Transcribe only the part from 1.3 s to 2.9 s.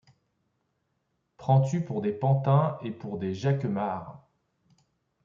Prends-tu pour des pantins et